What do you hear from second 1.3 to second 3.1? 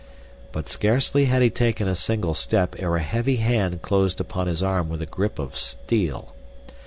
he taken a single step ere a